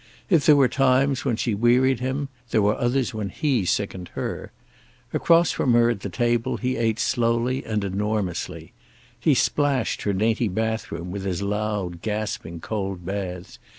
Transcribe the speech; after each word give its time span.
If 0.31 0.47
there 0.47 0.55
were 0.55 0.67
times 0.67 1.25
when 1.25 1.35
she 1.35 1.53
wearied 1.53 1.99
him, 1.99 2.29
there 2.49 2.63
were 2.63 2.73
others 2.73 3.13
when 3.13 3.29
he 3.29 3.65
sickened 3.65 4.09
her. 4.15 4.51
Across 5.13 5.51
from 5.51 5.73
her 5.73 5.91
at 5.91 5.99
the 5.99 6.09
table 6.09 6.57
he 6.57 6.75
ate 6.75 6.97
slowly 6.97 7.63
and 7.63 7.83
enormously. 7.83 8.73
He 9.19 9.35
splashed 9.35 10.01
her 10.01 10.13
dainty 10.13 10.47
bathroom 10.47 11.11
with 11.11 11.23
his 11.23 11.43
loud, 11.43 12.01
gasping 12.01 12.61
cold 12.61 13.05
baths. 13.05 13.59